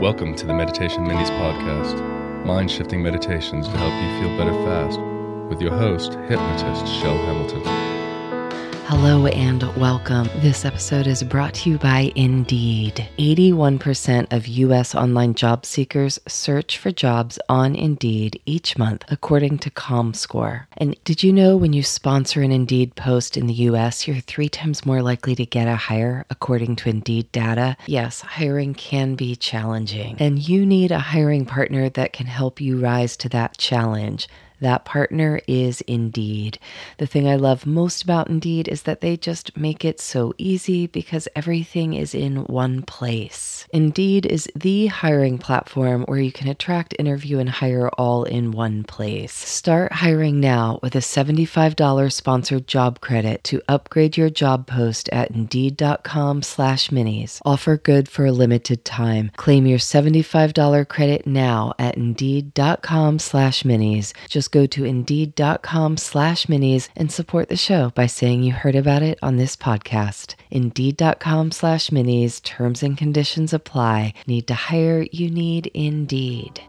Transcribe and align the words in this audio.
Welcome 0.00 0.34
to 0.36 0.46
the 0.46 0.54
Meditation 0.54 1.04
Minis 1.04 1.28
podcast, 1.28 2.46
mind 2.46 2.70
shifting 2.70 3.02
meditations 3.02 3.68
to 3.68 3.76
help 3.76 3.92
you 3.92 4.18
feel 4.18 4.38
better 4.38 4.54
fast, 4.64 4.98
with 5.50 5.60
your 5.60 5.76
host, 5.76 6.14
hypnotist 6.26 6.86
Chel 7.02 7.18
Hamilton. 7.18 7.99
Hello 8.90 9.26
and 9.26 9.62
welcome. 9.76 10.28
This 10.38 10.64
episode 10.64 11.06
is 11.06 11.22
brought 11.22 11.54
to 11.54 11.70
you 11.70 11.78
by 11.78 12.10
Indeed. 12.16 13.08
81% 13.20 14.32
of 14.32 14.48
U.S. 14.48 14.96
online 14.96 15.34
job 15.34 15.64
seekers 15.64 16.18
search 16.26 16.76
for 16.76 16.90
jobs 16.90 17.38
on 17.48 17.76
Indeed 17.76 18.42
each 18.46 18.76
month, 18.76 19.04
according 19.06 19.58
to 19.58 19.70
ComScore. 19.70 20.66
And 20.76 20.96
did 21.04 21.22
you 21.22 21.32
know 21.32 21.56
when 21.56 21.72
you 21.72 21.84
sponsor 21.84 22.42
an 22.42 22.50
Indeed 22.50 22.96
post 22.96 23.36
in 23.36 23.46
the 23.46 23.54
U.S., 23.70 24.08
you're 24.08 24.18
three 24.18 24.48
times 24.48 24.84
more 24.84 25.02
likely 25.02 25.36
to 25.36 25.46
get 25.46 25.68
a 25.68 25.76
hire, 25.76 26.26
according 26.28 26.74
to 26.76 26.88
Indeed 26.88 27.30
data? 27.30 27.76
Yes, 27.86 28.22
hiring 28.22 28.74
can 28.74 29.14
be 29.14 29.36
challenging, 29.36 30.16
and 30.18 30.48
you 30.48 30.66
need 30.66 30.90
a 30.90 30.98
hiring 30.98 31.46
partner 31.46 31.90
that 31.90 32.12
can 32.12 32.26
help 32.26 32.60
you 32.60 32.80
rise 32.80 33.16
to 33.18 33.28
that 33.28 33.56
challenge. 33.56 34.26
That 34.60 34.84
partner 34.84 35.40
is 35.46 35.80
Indeed. 35.82 36.58
The 36.98 37.06
thing 37.06 37.26
I 37.26 37.36
love 37.36 37.66
most 37.66 38.02
about 38.02 38.28
Indeed 38.28 38.68
is 38.68 38.82
that 38.82 39.00
they 39.00 39.16
just 39.16 39.56
make 39.56 39.84
it 39.84 40.00
so 40.00 40.34
easy 40.36 40.86
because 40.86 41.28
everything 41.34 41.94
is 41.94 42.14
in 42.14 42.44
one 42.44 42.82
place. 42.82 43.66
Indeed 43.72 44.26
is 44.26 44.48
the 44.54 44.86
hiring 44.86 45.38
platform 45.38 46.04
where 46.04 46.20
you 46.20 46.32
can 46.32 46.48
attract, 46.48 46.94
interview, 46.98 47.38
and 47.38 47.48
hire 47.48 47.88
all 47.90 48.24
in 48.24 48.52
one 48.52 48.84
place. 48.84 49.32
Start 49.32 49.92
hiring 49.92 50.40
now 50.40 50.78
with 50.82 50.94
a 50.94 50.98
$75 50.98 52.12
sponsored 52.12 52.66
job 52.66 53.00
credit 53.00 53.42
to 53.44 53.62
upgrade 53.68 54.16
your 54.16 54.30
job 54.30 54.66
post 54.66 55.08
at 55.10 55.30
Indeed.com 55.30 56.42
slash 56.42 56.90
minis. 56.90 57.40
Offer 57.44 57.78
good 57.78 58.08
for 58.08 58.26
a 58.26 58.32
limited 58.32 58.84
time. 58.84 59.30
Claim 59.36 59.66
your 59.66 59.78
$75 59.78 60.88
credit 60.88 61.26
now 61.26 61.72
at 61.78 61.96
Indeed.com 61.96 63.18
slash 63.18 63.62
minis. 63.62 64.12
Just 64.28 64.49
go 64.50 64.66
to 64.66 64.84
Indeed.com 64.84 65.96
slash 65.96 66.46
minis 66.46 66.88
and 66.96 67.10
support 67.10 67.48
the 67.48 67.56
show 67.56 67.90
by 67.90 68.06
saying 68.06 68.42
you 68.42 68.52
heard 68.52 68.74
about 68.74 69.02
it 69.02 69.18
on 69.22 69.36
this 69.36 69.56
podcast. 69.56 70.34
Indeed.com 70.50 71.52
slash 71.52 71.90
minis. 71.90 72.42
Terms 72.42 72.82
and 72.82 72.98
conditions 72.98 73.52
apply. 73.52 74.14
Need 74.26 74.46
to 74.48 74.54
hire? 74.54 75.06
You 75.12 75.30
need 75.30 75.68
Indeed. 75.68 76.60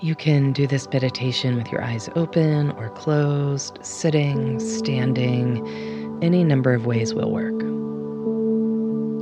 You 0.00 0.14
can 0.14 0.52
do 0.52 0.66
this 0.66 0.86
meditation 0.92 1.56
with 1.56 1.72
your 1.72 1.82
eyes 1.82 2.10
open 2.14 2.72
or 2.72 2.90
closed, 2.90 3.78
sitting, 3.82 4.60
standing. 4.60 5.66
Any 6.22 6.44
number 6.44 6.74
of 6.74 6.84
ways 6.84 7.14
will 7.14 7.30
work. 7.30 7.54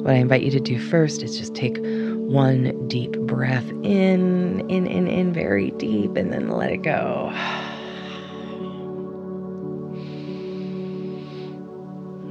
What 0.03 0.15
I 0.15 0.17
invite 0.17 0.43
you 0.43 0.51
to 0.51 0.59
do 0.59 0.81
first 0.81 1.23
is 1.23 1.39
just 1.39 1.55
take 1.55 1.79
one 1.79 2.89
deep 2.89 3.13
breath 3.21 3.69
in, 3.85 4.69
in, 4.69 4.87
in, 4.89 5.07
in, 5.07 5.33
very 5.33 5.71
deep, 5.73 6.17
and 6.17 6.33
then 6.33 6.49
let 6.49 6.73
it 6.73 6.79
go. 6.79 7.31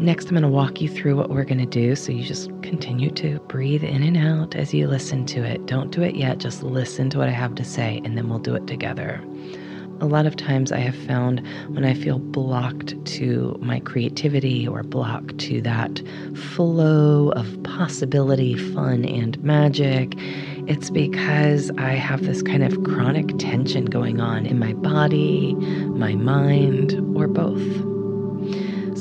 Next, 0.02 0.26
I'm 0.26 0.32
going 0.32 0.42
to 0.42 0.48
walk 0.48 0.82
you 0.82 0.90
through 0.90 1.16
what 1.16 1.30
we're 1.30 1.44
going 1.44 1.60
to 1.60 1.66
do. 1.68 1.96
So 1.96 2.12
you 2.12 2.24
just 2.24 2.50
continue 2.64 3.12
to 3.12 3.40
breathe 3.42 3.84
in 3.84 4.02
and 4.02 4.18
out 4.18 4.56
as 4.56 4.74
you 4.74 4.88
listen 4.88 5.28
to 5.28 5.44
it. 5.44 5.68
Don't 5.68 5.92
do 5.92 6.02
it 6.02 6.16
yet, 6.16 6.40
just 6.40 6.64
listen 6.64 7.12
to 7.12 7.20
what 7.20 7.30
I 7.30 7.34
have 7.34 7.54
to 7.54 7.64
say, 7.64 8.02
and 8.04 8.18
then 8.18 8.28
we'll 8.28 8.40
do 8.40 8.56
it 8.56 8.66
together. 8.66 9.24
A 10.00 10.08
lot 10.08 10.26
of 10.26 10.36
times 10.36 10.72
I 10.72 10.80
have 10.80 10.96
found 10.96 11.46
when 11.68 11.86
I 11.86 11.94
feel 11.94 12.18
blocked 12.18 12.96
to 13.06 13.56
my 13.62 13.80
creativity 13.80 14.68
or 14.68 14.82
blocked 14.82 15.38
to 15.42 15.62
that 15.62 16.02
flow 16.36 17.30
of 17.34 17.62
possibility, 17.62 18.56
fun, 18.56 19.06
and 19.06 19.42
magic, 19.44 20.16
it's 20.68 20.90
because 20.90 21.70
I 21.78 21.92
have 21.92 22.24
this 22.24 22.42
kind 22.42 22.64
of 22.64 22.84
chronic 22.86 23.38
tension 23.38 23.86
going 23.86 24.20
on 24.20 24.48
in 24.48 24.58
my 24.58 24.74
body, 24.74 25.54
my 25.54 26.16
mind, 26.16 26.94
or 27.16 27.28
both. 27.28 27.91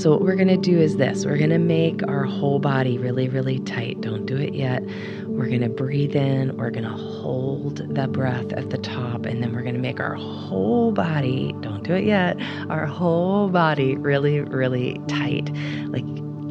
So, 0.01 0.11
what 0.13 0.23
we're 0.23 0.35
going 0.35 0.49
to 0.49 0.57
do 0.57 0.79
is 0.79 0.97
this 0.97 1.27
we're 1.27 1.37
going 1.37 1.51
to 1.51 1.59
make 1.59 2.03
our 2.09 2.25
whole 2.25 2.59
body 2.59 2.97
really, 2.97 3.29
really 3.29 3.59
tight. 3.59 4.01
Don't 4.01 4.25
do 4.25 4.35
it 4.39 4.55
yet. 4.55 4.83
We're 5.27 5.49
going 5.49 5.61
to 5.61 5.69
breathe 5.69 6.17
in, 6.17 6.57
we're 6.57 6.71
going 6.71 6.85
to 6.85 6.89
hold 6.89 7.95
the 7.95 8.09
breath 8.09 8.51
at 8.55 8.71
the 8.71 8.79
top, 8.79 9.27
and 9.27 9.43
then 9.43 9.53
we're 9.53 9.61
going 9.61 9.75
to 9.75 9.81
make 9.81 10.01
our 10.01 10.15
whole 10.15 10.91
body, 10.91 11.55
don't 11.61 11.83
do 11.83 11.93
it 11.93 12.05
yet, 12.05 12.39
our 12.71 12.87
whole 12.87 13.51
body 13.51 13.95
really, 13.95 14.41
really 14.41 14.99
tight. 15.07 15.51
Like, 15.89 16.07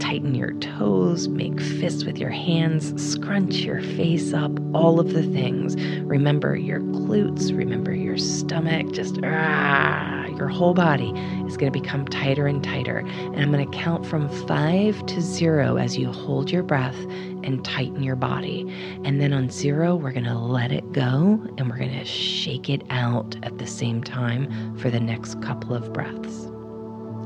tighten 0.09 0.33
your 0.33 0.53
toes, 0.53 1.27
make 1.27 1.61
fists 1.61 2.03
with 2.03 2.17
your 2.17 2.31
hands, 2.31 2.99
scrunch 2.99 3.57
your 3.57 3.79
face 3.79 4.33
up, 4.33 4.51
all 4.73 4.99
of 4.99 5.13
the 5.13 5.21
things. 5.21 5.75
Remember 6.01 6.55
your 6.55 6.79
glutes, 6.79 7.55
remember 7.55 7.93
your 7.93 8.17
stomach, 8.17 8.91
just 8.91 9.19
ah, 9.23 10.25
your 10.29 10.47
whole 10.47 10.73
body 10.73 11.11
is 11.45 11.57
going 11.57 11.71
to 11.71 11.79
become 11.79 12.07
tighter 12.07 12.47
and 12.47 12.63
tighter. 12.63 12.97
And 12.97 13.39
I'm 13.39 13.51
going 13.51 13.69
to 13.69 13.77
count 13.77 14.03
from 14.03 14.27
five 14.47 15.05
to 15.05 15.21
zero 15.21 15.77
as 15.77 15.95
you 15.95 16.11
hold 16.11 16.49
your 16.49 16.63
breath 16.63 16.97
and 17.43 17.63
tighten 17.63 18.01
your 18.01 18.15
body. 18.15 18.61
And 19.05 19.21
then 19.21 19.31
on 19.31 19.51
zero, 19.51 19.95
we're 19.95 20.11
going 20.11 20.23
to 20.23 20.39
let 20.39 20.71
it 20.71 20.91
go 20.91 21.39
and 21.59 21.69
we're 21.69 21.77
going 21.77 21.99
to 21.99 22.05
shake 22.05 22.67
it 22.67 22.81
out 22.89 23.35
at 23.43 23.59
the 23.59 23.67
same 23.67 24.03
time 24.03 24.75
for 24.79 24.89
the 24.89 24.99
next 24.99 25.39
couple 25.43 25.75
of 25.75 25.93
breaths. 25.93 26.47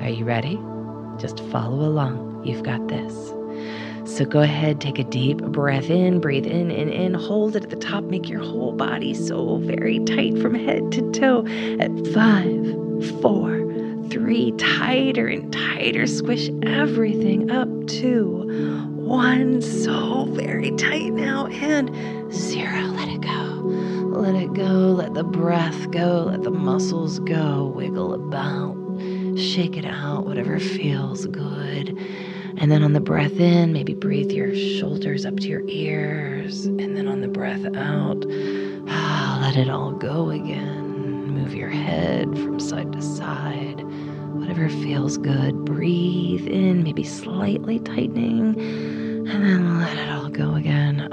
Are 0.01 0.09
you 0.09 0.25
ready? 0.25 0.59
Just 1.17 1.39
follow 1.45 1.87
along. 1.87 2.32
You've 2.43 2.63
got 2.63 2.87
this. 2.87 3.33
So 4.05 4.25
go 4.25 4.41
ahead, 4.41 4.81
take 4.81 4.99
a 4.99 5.03
deep 5.03 5.37
breath 5.37 5.89
in, 5.89 6.19
breathe 6.19 6.45
in 6.45 6.69
and 6.69 6.89
in, 6.89 7.13
hold 7.13 7.55
it 7.55 7.63
at 7.63 7.69
the 7.69 7.75
top, 7.77 8.03
make 8.03 8.27
your 8.29 8.43
whole 8.43 8.73
body 8.73 9.13
so 9.13 9.57
very 9.57 9.99
tight 9.99 10.37
from 10.39 10.53
head 10.53 10.91
to 10.91 11.11
toe 11.11 11.45
at 11.79 11.89
five, 12.13 13.21
four, 13.21 13.57
three, 14.09 14.51
tighter 14.57 15.27
and 15.27 15.51
tighter. 15.53 16.05
Squish 16.05 16.49
everything 16.63 17.49
up 17.49 17.69
to 17.87 18.43
one, 18.89 19.61
so 19.61 20.25
very 20.25 20.71
tight 20.71 21.13
now, 21.13 21.47
and 21.47 21.89
zero. 22.31 22.81
Let 22.81 23.07
it 23.07 23.21
go. 23.21 23.29
Let 24.19 24.35
it 24.35 24.53
go. 24.53 24.91
Let 24.91 25.13
the 25.13 25.23
breath 25.23 25.89
go. 25.91 26.25
Let 26.29 26.43
the 26.43 26.51
muscles 26.51 27.19
go. 27.19 27.71
Wiggle 27.75 28.13
about. 28.13 28.77
Shake 29.39 29.77
it 29.77 29.85
out, 29.85 30.25
whatever 30.25 30.59
feels 30.59 31.25
good. 31.25 31.97
And 32.57 32.71
then 32.71 32.83
on 32.83 32.93
the 32.93 32.99
breath 32.99 33.39
in, 33.39 33.73
maybe 33.73 33.93
breathe 33.93 34.31
your 34.31 34.55
shoulders 34.55 35.25
up 35.25 35.37
to 35.37 35.47
your 35.47 35.67
ears. 35.67 36.65
And 36.65 36.95
then 36.95 37.07
on 37.07 37.21
the 37.21 37.27
breath 37.27 37.65
out, 37.75 38.25
ah, 38.87 39.39
let 39.41 39.55
it 39.55 39.69
all 39.69 39.91
go 39.91 40.29
again. 40.29 41.27
Move 41.27 41.53
your 41.53 41.69
head 41.69 42.27
from 42.39 42.59
side 42.59 42.91
to 42.93 43.01
side. 43.01 43.81
Whatever 44.33 44.69
feels 44.69 45.17
good. 45.17 45.65
Breathe 45.65 46.47
in, 46.47 46.83
maybe 46.83 47.03
slightly 47.03 47.79
tightening. 47.79 48.59
And 48.59 49.45
then 49.45 49.79
let 49.79 49.97
it 49.97 50.09
all 50.09 50.29
go 50.29 50.55
again. 50.55 51.09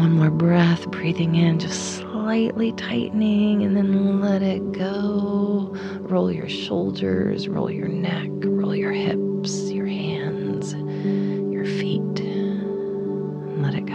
one 0.00 0.12
more 0.12 0.30
breath, 0.30 0.86
breathing 0.90 1.34
in, 1.34 1.58
just 1.58 1.96
slightly 1.96 2.72
tightening, 2.72 3.62
and 3.62 3.76
then 3.76 4.20
let 4.20 4.42
it 4.42 4.72
go. 4.72 5.39
Roll 6.10 6.32
your 6.32 6.48
shoulders, 6.48 7.48
roll 7.48 7.70
your 7.70 7.86
neck, 7.86 8.28
roll 8.42 8.74
your 8.74 8.90
hips, 8.90 9.70
your 9.70 9.86
hands, 9.86 10.74
your 11.52 11.64
feet. 11.64 12.00
Let 13.60 13.74
it 13.76 13.86
go. 13.86 13.94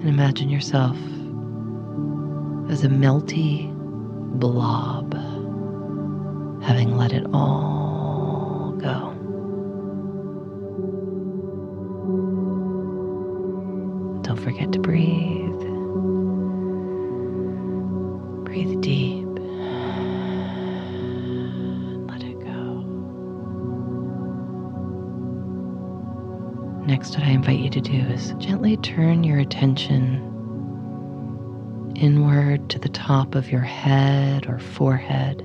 and 0.00 0.08
imagine 0.08 0.48
yourself 0.48 0.96
as 2.68 2.82
a 2.82 2.88
melty 2.88 3.72
blob, 4.38 5.14
having 6.62 6.96
let 6.96 7.12
it 7.12 7.24
all 7.32 8.76
go. 8.80 9.12
Don't 14.22 14.40
forget 14.40 14.72
to 14.72 14.80
breathe. 14.80 15.60
Breathe 18.44 18.80
deep. 18.80 19.28
Let 22.08 22.22
it 22.24 22.40
go. 22.40 22.82
Next, 26.84 27.16
what 27.16 27.22
I 27.24 27.30
invite 27.30 27.60
you 27.60 27.70
to 27.70 27.80
do 27.80 27.92
is 27.92 28.34
gently 28.38 28.76
turn 28.78 29.22
your 29.22 29.38
attention 29.38 30.25
inward 31.96 32.70
to 32.70 32.78
the 32.78 32.88
top 32.88 33.34
of 33.34 33.50
your 33.50 33.60
head 33.60 34.46
or 34.46 34.58
forehead, 34.58 35.42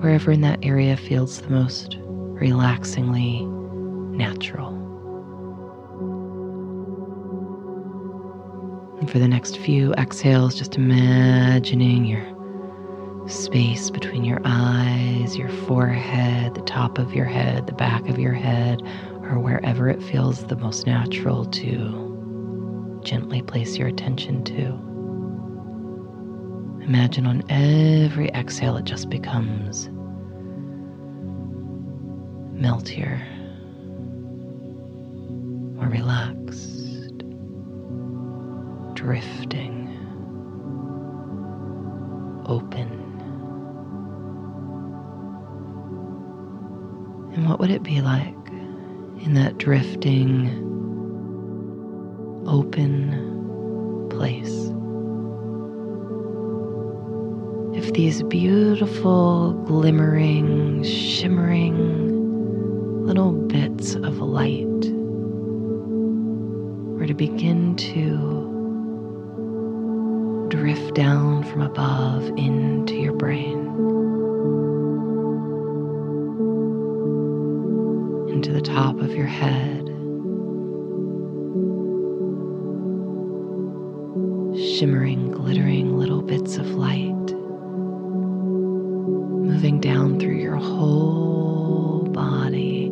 wherever 0.00 0.30
in 0.30 0.40
that 0.42 0.64
area 0.64 0.96
feels 0.96 1.40
the 1.40 1.50
most 1.50 1.96
relaxingly 2.00 3.44
natural. 4.16 4.74
And 9.00 9.10
for 9.10 9.18
the 9.18 9.28
next 9.28 9.58
few 9.58 9.92
exhales, 9.94 10.54
just 10.54 10.76
imagining 10.76 12.04
your 12.04 12.24
space 13.28 13.90
between 13.90 14.24
your 14.24 14.40
eyes, 14.44 15.36
your 15.36 15.48
forehead, 15.48 16.54
the 16.54 16.62
top 16.62 16.98
of 16.98 17.12
your 17.12 17.24
head, 17.24 17.66
the 17.66 17.72
back 17.72 18.08
of 18.08 18.18
your 18.18 18.32
head, 18.32 18.82
or 19.22 19.38
wherever 19.38 19.88
it 19.88 20.02
feels 20.02 20.46
the 20.46 20.56
most 20.56 20.86
natural 20.86 21.44
to 21.46 23.00
gently 23.04 23.42
place 23.42 23.76
your 23.76 23.88
attention 23.88 24.44
to. 24.44 24.95
Imagine 26.86 27.26
on 27.26 27.42
every 27.50 28.28
exhale, 28.28 28.76
it 28.76 28.84
just 28.84 29.10
becomes 29.10 29.88
meltier, 32.54 33.20
more 35.74 35.88
relaxed, 35.88 37.18
drifting, 38.94 39.88
open. 42.46 42.88
And 47.34 47.48
what 47.48 47.58
would 47.58 47.70
it 47.70 47.82
be 47.82 48.00
like 48.00 48.32
in 49.24 49.34
that 49.34 49.58
drifting, 49.58 50.46
open 52.46 54.08
place? 54.08 54.75
These 57.94 58.22
beautiful, 58.24 59.54
glimmering, 59.64 60.84
shimmering, 60.84 63.06
little 63.06 63.32
bits 63.32 63.94
of 63.94 64.18
light 64.18 64.66
were 66.98 67.06
to 67.06 67.14
begin 67.14 67.74
to 67.76 68.44
drift 70.50 70.94
down 70.94 71.42
from 71.44 71.62
above 71.62 72.26
into 72.36 72.96
your 72.96 73.14
brain, 73.14 73.60
into 78.28 78.52
the 78.52 78.60
top 78.60 79.00
of 79.00 79.14
your 79.14 79.26
head. 79.26 79.86
Shimmering, 84.76 85.30
glittering 85.30 85.96
little 85.96 86.20
bits 86.20 86.58
of 86.58 86.72
light 86.72 87.15
moving 89.56 89.80
down 89.80 90.20
through 90.20 90.36
your 90.36 90.56
whole 90.56 92.02
body, 92.10 92.88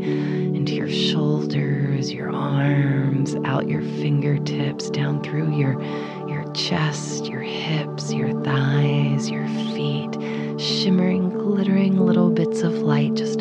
into 0.56 0.74
your 0.74 0.88
shoulders, 0.88 2.10
your 2.10 2.30
arms, 2.34 3.34
out 3.44 3.68
your 3.68 3.82
fingertips, 3.82 4.88
down 4.88 5.22
through 5.22 5.54
your, 5.54 5.78
your 6.26 6.42
chest, 6.54 7.26
your 7.26 7.42
hips, 7.42 8.14
your 8.14 8.32
thighs, 8.42 9.28
your 9.28 9.46
feet, 9.46 10.10
shimmering, 10.58 11.28
glittering 11.28 11.98
little 11.98 12.30
bits 12.30 12.62
of 12.62 12.72
light 12.78 13.12
just 13.12 13.40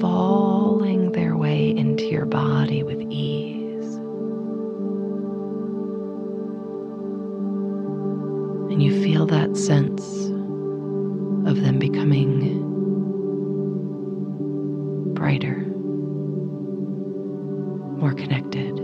falling 0.00 1.12
their 1.12 1.36
way 1.36 1.68
into 1.76 2.04
your 2.04 2.24
body 2.24 2.82
with 2.82 2.98
ease. 3.10 3.96
And 8.72 8.82
you 8.82 9.02
feel 9.02 9.26
that 9.26 9.54
sense 9.54 10.21
becoming 12.02 12.64
brighter, 15.14 15.58
more 17.96 18.12
connected. 18.12 18.76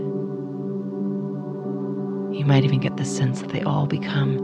You 2.33 2.45
might 2.45 2.63
even 2.63 2.79
get 2.79 2.95
the 2.95 3.03
sense 3.03 3.41
that 3.41 3.49
they 3.49 3.61
all 3.61 3.87
become 3.87 4.37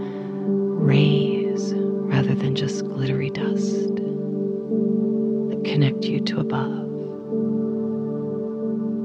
rays 0.78 1.74
rather 1.74 2.36
than 2.36 2.54
just 2.54 2.84
glittery 2.84 3.30
dust 3.30 3.96
that 3.96 5.62
connect 5.64 6.04
you 6.04 6.20
to 6.20 6.42
above. 6.42 6.90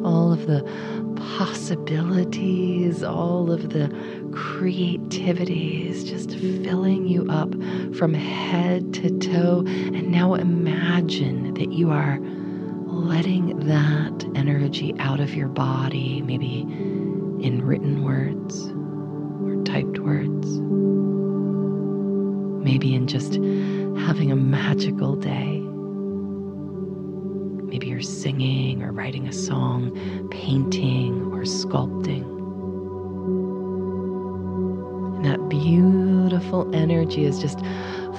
All 0.05 0.33
of 0.33 0.47
the 0.47 0.69
possibilities, 1.37 3.05
all 3.05 3.53
of 3.53 3.71
the 3.71 3.89
creativity 4.33 5.89
is 5.89 6.05
just 6.05 6.31
filling 6.31 7.07
you 7.07 7.27
up 7.31 7.51
from 7.95 8.15
head 8.15 8.93
to 8.95 9.19
toe. 9.19 9.65
And 9.67 10.11
now 10.11 10.35
imagine 10.35 11.55
that 11.55 11.73
you 11.73 11.91
are 11.91 12.19
letting 12.87 13.59
that 13.67 14.25
energy 14.35 14.95
out 14.99 15.21
of 15.21 15.35
your 15.35 15.49
body, 15.49 16.23
maybe 16.23 16.61
in 16.61 17.63
written 17.65 18.05
words 18.05 18.69
or 19.45 19.63
typed 19.65 19.99
words, 19.99 20.61
maybe 22.63 22.95
in 22.95 23.07
just 23.07 23.35
having 24.05 24.31
a 24.31 24.37
magical 24.37 25.17
day. 25.17 25.61
Maybe 27.71 27.87
you're 27.87 28.03
singing 28.03 28.83
or 28.83 28.93
writing 28.93 29.29
a 29.29 29.33
song, 29.33 30.29
painting 30.31 31.31
or 31.33 31.43
sculpting. 31.43 32.40
That 35.23 35.49
beautiful 35.49 36.75
energy 36.75 37.25
is 37.25 37.39
just 37.39 37.61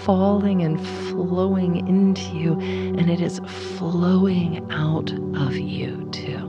falling 0.03 0.61
and 0.61 0.79
flowing 1.09 1.87
into 1.87 2.21
you, 2.35 2.53
and 2.59 3.09
it 3.09 3.21
is 3.21 3.39
flowing 3.47 4.65
out 4.71 5.11
of 5.35 5.55
you 5.55 6.07
too. 6.11 6.47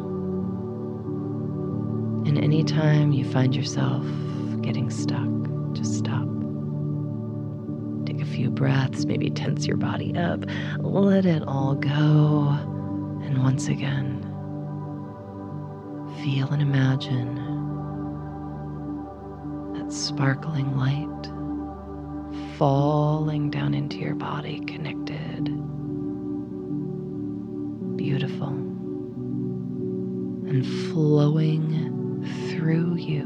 And 2.26 2.38
anytime 2.38 3.12
you 3.12 3.24
find 3.30 3.54
yourself 3.54 4.04
getting 4.62 4.90
stuck, 4.90 5.28
just 5.72 5.94
stop. 5.94 6.26
Take 8.06 8.20
a 8.20 8.26
few 8.26 8.50
breaths, 8.50 9.06
maybe 9.06 9.30
tense 9.30 9.66
your 9.66 9.76
body 9.76 10.16
up, 10.16 10.44
let 10.78 11.26
it 11.26 11.42
all 11.46 11.74
go. 11.74 12.48
And 13.24 13.42
once 13.42 13.68
again, 13.68 14.20
feel 16.22 16.48
and 16.48 16.62
imagine 16.62 17.51
sparkling 19.92 20.76
light 20.76 21.08
falling 22.56 23.50
down 23.50 23.74
into 23.74 23.98
your 23.98 24.14
body, 24.14 24.60
connected, 24.60 25.44
beautiful, 27.96 28.48
and 30.48 30.64
flowing 30.92 32.24
through 32.48 32.94
you 32.94 33.22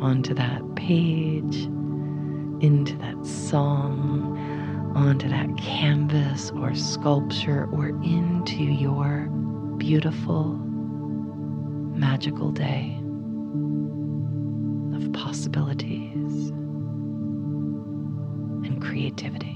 onto 0.00 0.34
that 0.34 0.62
page, 0.76 1.64
into 2.62 2.96
that 2.98 3.26
song, 3.26 4.38
onto 4.94 5.28
that 5.28 5.56
canvas 5.56 6.50
or 6.52 6.74
sculpture, 6.74 7.68
or 7.72 7.88
into 8.04 8.62
your 8.62 9.26
beautiful, 9.78 10.54
magical 11.94 12.52
day 12.52 13.01
of 15.04 15.12
possibilities 15.12 16.50
and 18.64 18.80
creativities. 18.80 19.51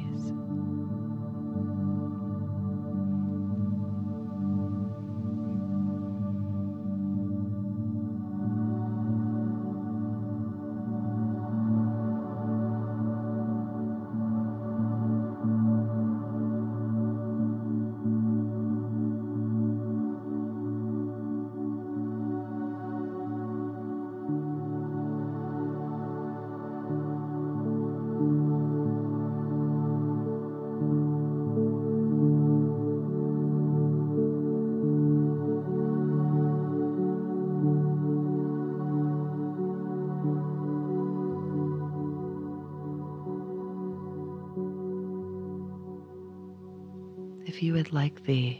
If 47.57 47.63
you 47.63 47.73
would 47.73 47.91
like 47.91 48.23
the 48.25 48.59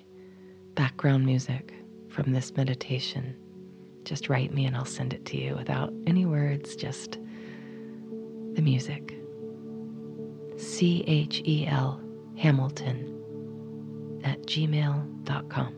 background 0.75 1.27
music 1.27 1.75
from 2.09 2.33
this 2.33 2.57
meditation, 2.57 3.37
just 4.05 4.31
write 4.31 4.55
me 4.55 4.65
and 4.65 4.75
I'll 4.75 4.87
send 4.87 5.13
it 5.13 5.27
to 5.27 5.37
you 5.37 5.55
without 5.55 5.93
any 6.07 6.25
words, 6.25 6.75
just 6.77 7.19
the 8.55 8.63
music. 8.63 9.19
C 10.57 11.05
H 11.07 11.43
E 11.45 11.67
L 11.67 12.01
Hamilton 12.39 14.23
at 14.25 14.41
gmail.com. 14.47 15.77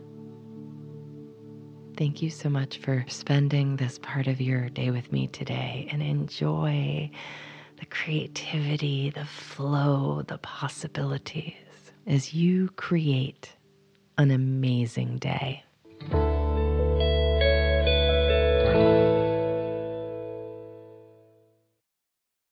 Thank 1.97 2.21
you 2.21 2.29
so 2.29 2.47
much 2.47 2.77
for 2.77 3.03
spending 3.09 3.75
this 3.75 3.99
part 3.99 4.27
of 4.27 4.39
your 4.39 4.69
day 4.69 4.91
with 4.91 5.11
me 5.11 5.27
today 5.27 5.89
and 5.91 6.01
enjoy 6.01 7.11
the 7.81 7.85
creativity, 7.87 9.09
the 9.09 9.25
flow, 9.25 10.23
the 10.25 10.37
possibilities 10.37 11.68
as 12.09 12.33
you 12.33 12.69
create 12.75 13.55
an 14.17 14.31
amazing 14.31 15.19
day. 15.19 15.63